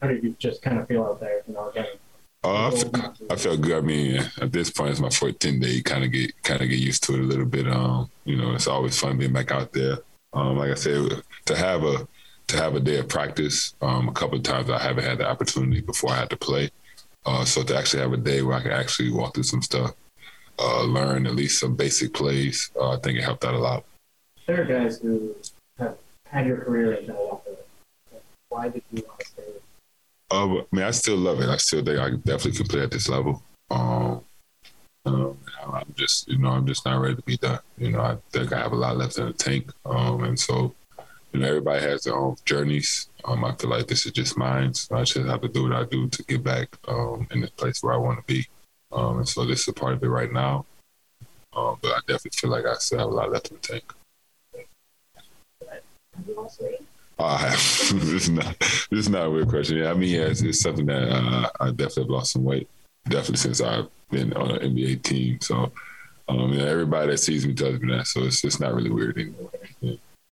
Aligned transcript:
How 0.00 0.08
did 0.08 0.22
you 0.22 0.36
just 0.38 0.62
kind 0.62 0.78
of 0.78 0.86
feel 0.88 1.04
out 1.04 1.20
there? 1.20 1.42
You 1.46 1.54
know, 1.54 1.68
again. 1.70 1.86
Uh, 2.44 2.70
I, 2.94 3.32
I 3.32 3.36
felt 3.36 3.60
good. 3.60 3.78
I 3.78 3.80
mean, 3.80 4.22
at 4.40 4.52
this 4.52 4.70
point, 4.70 4.90
it's 4.90 5.00
my 5.00 5.08
14th 5.08 5.60
day. 5.60 5.70
You 5.70 5.82
kind 5.82 6.04
of 6.04 6.12
get 6.12 6.42
kind 6.42 6.60
of 6.60 6.68
get 6.68 6.78
used 6.78 7.02
to 7.04 7.14
it 7.14 7.20
a 7.20 7.22
little 7.22 7.46
bit. 7.46 7.66
Um, 7.66 8.10
you 8.24 8.36
know, 8.36 8.54
it's 8.54 8.66
always 8.66 8.98
fun 8.98 9.18
being 9.18 9.32
back 9.32 9.50
out 9.50 9.72
there. 9.72 9.98
Um, 10.32 10.58
like 10.58 10.70
I 10.70 10.74
said, 10.74 11.22
to 11.46 11.56
have 11.56 11.82
a 11.82 12.06
to 12.48 12.56
have 12.56 12.76
a 12.76 12.80
day 12.80 12.98
of 12.98 13.08
practice. 13.08 13.74
Um, 13.80 14.08
a 14.08 14.12
couple 14.12 14.36
of 14.36 14.44
times 14.44 14.70
I 14.70 14.78
haven't 14.78 15.04
had 15.04 15.18
the 15.18 15.28
opportunity 15.28 15.80
before 15.80 16.10
I 16.10 16.16
had 16.16 16.30
to 16.30 16.36
play. 16.36 16.70
Uh, 17.24 17.44
so 17.44 17.62
to 17.64 17.76
actually 17.76 18.02
have 18.02 18.12
a 18.12 18.18
day 18.18 18.42
where 18.42 18.56
I 18.56 18.62
can 18.62 18.70
actually 18.70 19.10
walk 19.10 19.34
through 19.34 19.42
some 19.44 19.62
stuff, 19.62 19.94
uh, 20.58 20.84
learn 20.84 21.26
at 21.26 21.34
least 21.34 21.58
some 21.58 21.74
basic 21.74 22.14
plays, 22.14 22.70
uh, 22.80 22.90
I 22.90 22.96
think 22.98 23.18
it 23.18 23.24
helped 23.24 23.44
out 23.44 23.54
a 23.54 23.58
lot. 23.58 23.84
There 24.46 24.62
are 24.62 24.64
guys 24.64 25.00
who 25.00 25.34
have 25.78 25.96
had 26.28 26.46
your 26.46 26.58
career 26.58 26.92
in 26.92 27.08
Milwaukee. 27.08 27.50
Why 28.48 28.68
did 28.68 28.82
you 28.92 29.02
want 29.04 29.20
to? 29.20 29.25
Uh, 30.36 30.58
I 30.58 30.64
mean, 30.70 30.84
I 30.84 30.90
still 30.90 31.16
love 31.16 31.40
it. 31.40 31.48
I 31.48 31.56
still 31.56 31.82
think 31.82 31.98
I 31.98 32.10
definitely 32.10 32.52
can 32.52 32.66
play 32.66 32.82
at 32.82 32.90
this 32.90 33.08
level. 33.08 33.42
Um, 33.70 34.22
um, 35.06 35.38
I'm 35.72 35.94
just, 35.96 36.28
you 36.28 36.36
know, 36.36 36.50
I'm 36.50 36.66
just 36.66 36.84
not 36.84 37.00
ready 37.00 37.16
to 37.16 37.22
be 37.22 37.38
done. 37.38 37.60
You 37.78 37.92
know, 37.92 38.00
I 38.00 38.18
think 38.30 38.52
I 38.52 38.58
have 38.58 38.72
a 38.72 38.76
lot 38.76 38.98
left 38.98 39.18
in 39.18 39.26
the 39.26 39.32
tank, 39.32 39.72
um, 39.86 40.24
and 40.24 40.38
so 40.38 40.74
you 41.32 41.40
know, 41.40 41.48
everybody 41.48 41.80
has 41.80 42.02
their 42.02 42.16
own 42.16 42.36
journeys. 42.44 43.08
Um, 43.24 43.44
I 43.44 43.54
feel 43.56 43.70
like 43.70 43.86
this 43.86 44.04
is 44.04 44.12
just 44.12 44.36
mine. 44.36 44.74
So 44.74 44.96
I 44.96 45.04
just 45.04 45.26
have 45.26 45.40
to 45.40 45.48
do 45.48 45.64
what 45.64 45.72
I 45.72 45.84
do 45.84 46.08
to 46.08 46.22
get 46.24 46.42
back 46.44 46.68
um, 46.88 47.26
in 47.30 47.40
the 47.40 47.48
place 47.48 47.82
where 47.82 47.94
I 47.94 47.98
want 47.98 48.18
to 48.18 48.32
be. 48.32 48.46
Um, 48.92 49.18
and 49.18 49.28
so 49.28 49.44
this 49.44 49.62
is 49.62 49.68
a 49.68 49.72
part 49.72 49.94
of 49.94 50.02
it 50.02 50.08
right 50.08 50.32
now. 50.32 50.66
Um, 51.54 51.78
but 51.80 51.92
I 51.92 51.98
definitely 52.00 52.32
feel 52.34 52.50
like 52.50 52.66
I 52.66 52.74
still 52.74 52.98
have 52.98 53.08
a 53.08 53.14
lot 53.14 53.32
left 53.32 53.50
in 53.50 53.56
the 53.56 53.62
tank. 53.62 53.92
Uh, 57.18 57.50
this 57.50 57.92
is 57.92 58.30
not 58.30 58.58
this 58.58 59.00
is 59.00 59.08
not 59.08 59.26
a 59.26 59.30
weird 59.30 59.48
question. 59.48 59.78
Yeah, 59.78 59.90
I 59.90 59.94
mean, 59.94 60.14
yeah, 60.14 60.26
it's, 60.26 60.42
it's 60.42 60.60
something 60.60 60.86
that 60.86 61.08
uh, 61.10 61.48
I 61.60 61.70
definitely 61.70 62.04
have 62.04 62.10
lost 62.10 62.32
some 62.32 62.44
weight. 62.44 62.68
Definitely 63.08 63.36
since 63.36 63.60
I've 63.60 63.88
been 64.10 64.32
on 64.34 64.50
an 64.50 64.58
NBA 64.58 65.02
team. 65.02 65.40
So, 65.40 65.72
um, 66.28 66.52
yeah, 66.52 66.64
everybody 66.64 67.10
that 67.10 67.18
sees 67.18 67.46
me 67.46 67.54
tells 67.54 67.80
me 67.80 67.94
that. 67.96 68.06
So 68.06 68.24
it's 68.24 68.44
it's 68.44 68.60
not 68.60 68.74
really 68.74 68.90
weird 68.90 69.16
anymore. 69.16 69.50